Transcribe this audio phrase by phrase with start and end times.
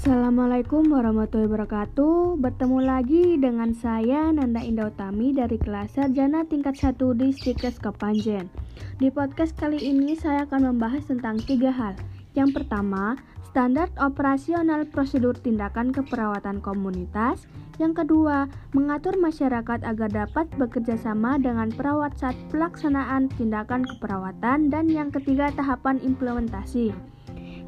[0.00, 2.40] Assalamualaikum warahmatullahi wabarakatuh.
[2.40, 8.48] Bertemu lagi dengan saya Nanda Indah Utami dari kelas Sarjana tingkat 1 di Stikes Kepanjen
[8.96, 12.00] Di podcast kali ini saya akan membahas tentang tiga hal.
[12.32, 13.20] Yang pertama,
[13.52, 17.44] standar operasional prosedur tindakan keperawatan komunitas.
[17.76, 24.72] Yang kedua, mengatur masyarakat agar dapat bekerja sama dengan perawat saat pelaksanaan tindakan keperawatan.
[24.72, 27.19] Dan yang ketiga, tahapan implementasi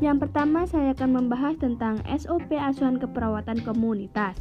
[0.02, 4.34] yang pertama, saya akan membahas tentang SOP asuhan keperawatan komunitas.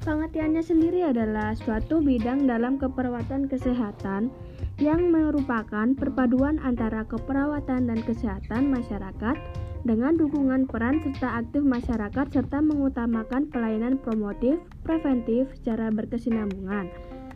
[0.00, 4.32] Pengertiannya sendiri adalah suatu bidang dalam keperawatan kesehatan
[4.80, 9.36] yang merupakan perpaduan antara keperawatan dan kesehatan masyarakat
[9.84, 16.88] dengan dukungan peran serta aktif masyarakat serta mengutamakan pelayanan promotif, preventif secara berkesinambungan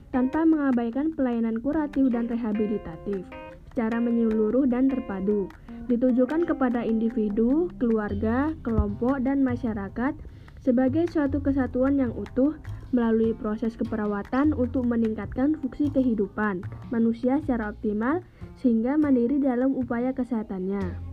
[0.09, 3.29] tanpa mengabaikan pelayanan kuratif dan rehabilitatif
[3.73, 5.49] secara menyeluruh dan terpadu
[5.87, 10.15] ditujukan kepada individu, keluarga, kelompok, dan masyarakat
[10.63, 12.55] sebagai suatu kesatuan yang utuh
[12.93, 18.21] melalui proses keperawatan untuk meningkatkan fungsi kehidupan manusia secara optimal
[18.61, 21.13] sehingga mandiri dalam upaya kesehatannya.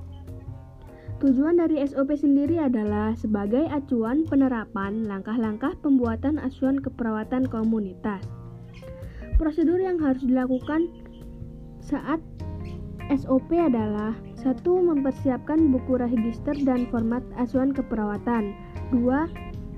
[1.20, 8.24] Tujuan dari SOP sendiri adalah sebagai acuan penerapan langkah-langkah pembuatan asuhan keperawatan komunitas.
[9.36, 10.88] Prosedur yang harus dilakukan
[11.84, 12.24] saat
[13.12, 18.56] SOP adalah satu, Mempersiapkan buku register dan format asuhan keperawatan.
[18.90, 19.28] Dua,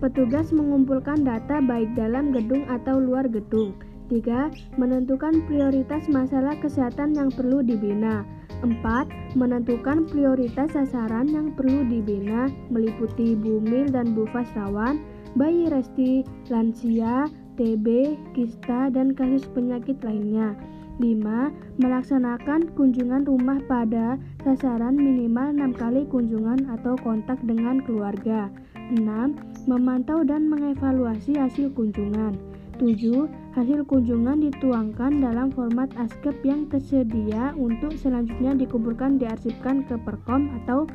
[0.02, 3.78] Petugas mengumpulkan data baik dalam gedung atau luar gedung.
[4.10, 8.26] Tiga, Menentukan prioritas masalah kesehatan yang perlu dibina.
[8.62, 15.02] Empat, Menentukan prioritas sasaran yang perlu dibina meliputi bumil dan bufas rawan,
[15.38, 20.58] bayi resti, lansia, TB, kista, dan kasus penyakit lainnya.
[21.00, 21.80] 5.
[21.80, 28.52] Melaksanakan kunjungan rumah pada sasaran minimal 6 kali kunjungan atau kontak dengan keluarga.
[28.92, 29.68] 6.
[29.70, 32.36] Memantau dan mengevaluasi hasil kunjungan.
[32.82, 33.30] 7.
[33.54, 40.90] Hasil kunjungan dituangkan dalam format ASKEP yang tersedia untuk selanjutnya dikumpulkan diarsipkan ke Perkom atau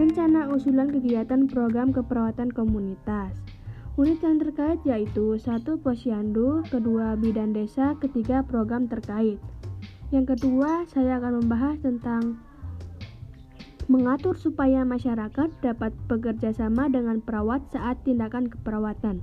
[0.00, 3.51] rencana usulan kegiatan program keperawatan komunitas.
[3.92, 9.36] Unit yang terkait yaitu satu posyandu, kedua bidan desa, ketiga program terkait.
[10.08, 12.40] Yang kedua, saya akan membahas tentang
[13.92, 19.20] mengatur supaya masyarakat dapat bekerja sama dengan perawat saat tindakan keperawatan.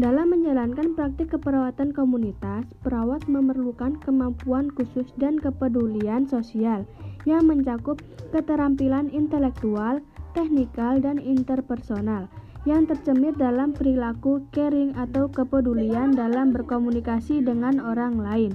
[0.00, 6.88] Dalam menjalankan praktik keperawatan komunitas, perawat memerlukan kemampuan khusus dan kepedulian sosial
[7.28, 8.00] yang mencakup
[8.32, 10.00] keterampilan intelektual,
[10.32, 12.32] teknikal, dan interpersonal
[12.68, 18.52] yang tercemir dalam perilaku caring atau kepedulian dalam berkomunikasi dengan orang lain.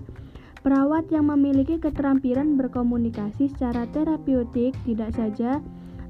[0.61, 5.61] Perawat yang memiliki keterampilan berkomunikasi secara terapeutik tidak saja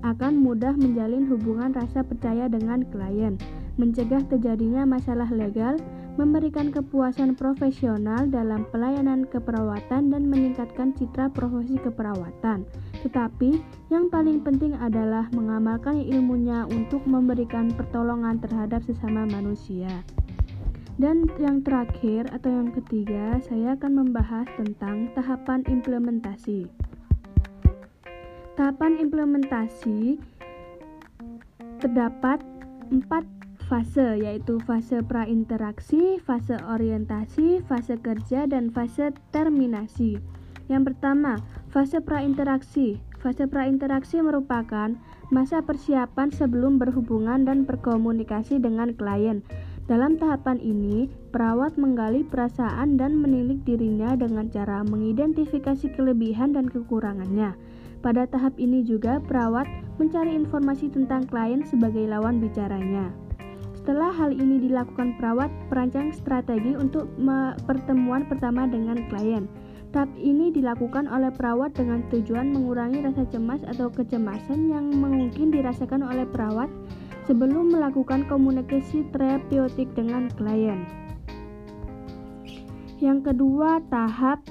[0.04, 3.36] akan mudah menjalin hubungan rasa percaya dengan klien,
[3.76, 5.76] mencegah terjadinya masalah legal,
[6.16, 12.64] memberikan kepuasan profesional dalam pelayanan keperawatan dan meningkatkan citra profesi keperawatan.
[13.04, 13.60] Tetapi
[13.92, 19.92] yang paling penting adalah mengamalkan ilmunya untuk memberikan pertolongan terhadap sesama manusia.
[20.96, 26.72] Dan yang terakhir atau yang ketiga, saya akan membahas tentang tahapan implementasi.
[28.56, 30.16] Tahapan implementasi
[31.84, 32.40] terdapat
[32.88, 33.28] empat
[33.66, 40.22] fase yaitu fase prainteraksi, fase orientasi, fase kerja dan fase terminasi.
[40.70, 43.02] Yang pertama, fase prainteraksi.
[43.22, 44.94] Fase prainteraksi merupakan
[45.34, 49.42] masa persiapan sebelum berhubungan dan berkomunikasi dengan klien.
[49.90, 57.58] Dalam tahapan ini, perawat menggali perasaan dan menilik dirinya dengan cara mengidentifikasi kelebihan dan kekurangannya.
[58.06, 59.66] Pada tahap ini juga perawat
[59.98, 63.25] mencari informasi tentang klien sebagai lawan bicaranya.
[63.86, 67.06] Setelah hal ini dilakukan perawat, perancang strategi untuk
[67.70, 69.46] pertemuan pertama dengan klien.
[69.94, 76.02] Tahap ini dilakukan oleh perawat dengan tujuan mengurangi rasa cemas atau kecemasan yang mungkin dirasakan
[76.02, 76.66] oleh perawat
[77.30, 80.82] sebelum melakukan komunikasi terapeutik dengan klien.
[82.98, 84.42] Yang kedua, tahap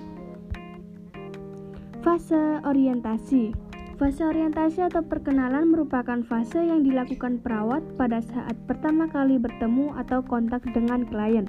[2.06, 3.50] fase orientasi.
[3.94, 10.18] Fase orientasi atau perkenalan merupakan fase yang dilakukan perawat pada saat pertama kali bertemu atau
[10.18, 11.46] kontak dengan klien.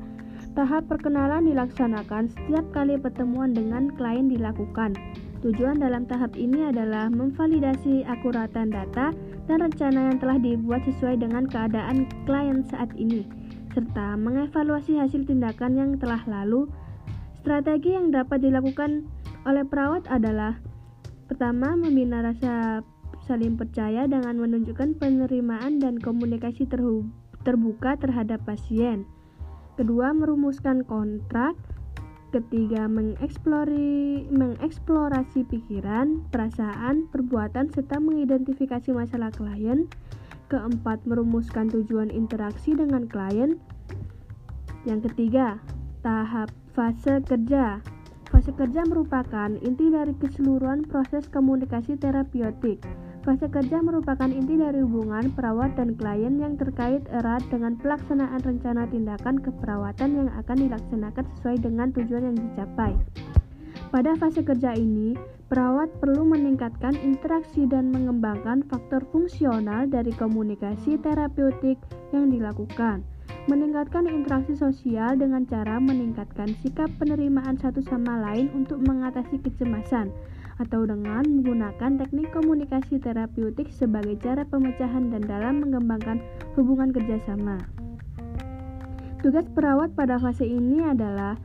[0.54, 4.94] Tahap perkenalan dilaksanakan setiap kali pertemuan dengan klien dilakukan.
[5.42, 9.10] Tujuan dalam tahap ini adalah memvalidasi akuratan data
[9.50, 13.26] dan rencana yang telah dibuat sesuai dengan keadaan klien saat ini,
[13.74, 16.70] serta mengevaluasi hasil tindakan yang telah lalu.
[17.42, 19.10] Strategi yang dapat dilakukan
[19.50, 20.62] oleh perawat adalah
[21.26, 22.86] Pertama, membina rasa
[23.26, 26.70] saling percaya dengan menunjukkan penerimaan dan komunikasi
[27.42, 29.10] terbuka terhadap pasien.
[29.76, 31.58] Kedua, merumuskan kontrak.
[32.30, 39.88] Ketiga, mengeksplori, mengeksplorasi pikiran, perasaan, perbuatan, serta mengidentifikasi masalah klien.
[40.52, 43.58] Keempat, merumuskan tujuan interaksi dengan klien.
[44.86, 45.58] Yang ketiga,
[46.06, 47.82] tahap fase kerja.
[48.36, 52.84] Fase kerja merupakan inti dari keseluruhan proses komunikasi terapeutik.
[53.24, 58.92] Fase kerja merupakan inti dari hubungan perawat dan klien yang terkait erat dengan pelaksanaan rencana
[58.92, 62.92] tindakan keperawatan yang akan dilaksanakan sesuai dengan tujuan yang dicapai.
[63.88, 65.16] Pada fase kerja ini,
[65.48, 71.80] perawat perlu meningkatkan interaksi dan mengembangkan faktor fungsional dari komunikasi terapeutik
[72.12, 73.08] yang dilakukan
[73.46, 80.10] meningkatkan interaksi sosial dengan cara meningkatkan sikap penerimaan satu sama lain untuk mengatasi kecemasan
[80.58, 86.18] atau dengan menggunakan teknik komunikasi terapeutik sebagai cara pemecahan dan dalam mengembangkan
[86.58, 87.62] hubungan kerjasama.
[89.22, 91.38] Tugas perawat pada fase ini adalah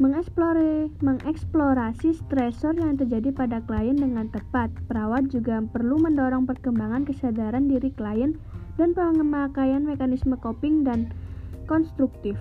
[0.00, 4.72] mengeksplore, mengeksplorasi stresor yang terjadi pada klien dengan tepat.
[4.88, 8.36] Perawat juga perlu mendorong perkembangan kesadaran diri klien
[8.80, 11.12] dan pemakaian mekanisme coping dan
[11.68, 12.34] konstruktif.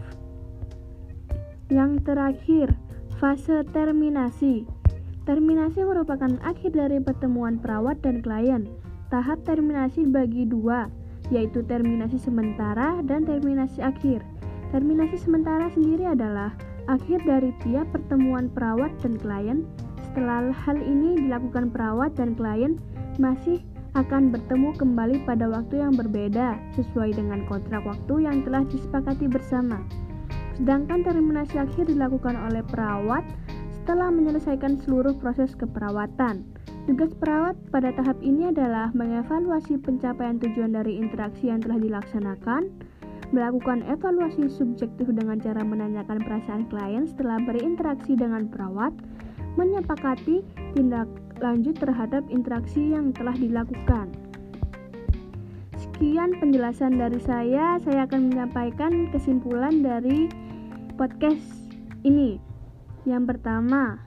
[1.67, 2.67] Yang terakhir,
[3.19, 4.63] fase terminasi.
[5.27, 8.71] Terminasi merupakan akhir dari pertemuan perawat dan klien.
[9.11, 10.87] Tahap terminasi bagi dua,
[11.27, 14.23] yaitu terminasi sementara dan terminasi akhir.
[14.71, 16.55] Terminasi sementara sendiri adalah
[16.87, 19.67] akhir dari tiap pertemuan perawat dan klien.
[20.07, 22.79] Setelah hal ini dilakukan perawat dan klien
[23.19, 23.59] masih
[23.97, 29.81] akan bertemu kembali pada waktu yang berbeda sesuai dengan kontrak waktu yang telah disepakati bersama.
[30.53, 33.25] Sedangkan terminasi akhir dilakukan oleh perawat
[33.81, 36.45] setelah menyelesaikan seluruh proses keperawatan.
[36.85, 42.69] Tugas perawat pada tahap ini adalah mengevaluasi pencapaian tujuan dari interaksi yang telah dilaksanakan,
[43.33, 48.95] melakukan evaluasi subjektif dengan cara menanyakan perasaan klien setelah berinteraksi dengan perawat,
[49.59, 50.45] menyepakati
[50.77, 51.09] tindak
[51.41, 54.13] lanjut terhadap interaksi yang telah dilakukan.
[55.77, 57.81] Sekian penjelasan dari saya.
[57.81, 60.29] Saya akan menyampaikan kesimpulan dari
[60.97, 61.69] podcast
[62.05, 62.37] ini.
[63.05, 63.97] Yang pertama,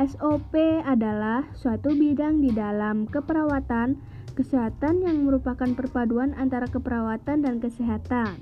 [0.00, 4.00] SOP adalah suatu bidang di dalam keperawatan
[4.40, 8.40] kesehatan yang merupakan perpaduan antara keperawatan dan kesehatan.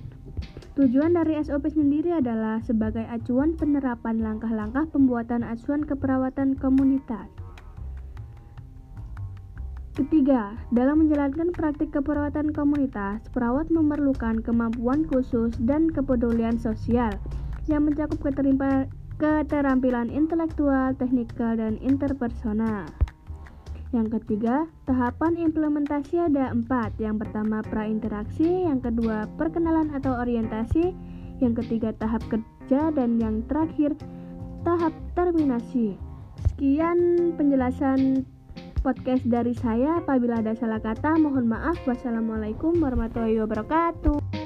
[0.78, 7.37] Tujuan dari SOP sendiri adalah sebagai acuan penerapan langkah-langkah pembuatan acuan keperawatan komunitas.
[9.98, 17.10] Ketiga, dalam menjalankan praktik keperawatan komunitas, perawat memerlukan kemampuan khusus dan kepedulian sosial
[17.66, 18.22] yang mencakup
[19.18, 22.86] keterampilan intelektual, teknikal, dan interpersonal.
[23.90, 26.94] Yang ketiga, tahapan implementasi ada empat.
[27.02, 28.70] Yang pertama, prainteraksi.
[28.70, 30.94] Yang kedua, perkenalan atau orientasi.
[31.42, 32.94] Yang ketiga, tahap kerja.
[32.94, 33.98] Dan yang terakhir,
[34.62, 35.98] tahap terminasi.
[36.54, 38.22] Sekian penjelasan
[38.80, 39.98] podcast dari saya.
[40.00, 41.76] Apabila ada salah kata, mohon maaf.
[41.84, 44.37] Wassalamualaikum warahmatullahi wabarakatuh.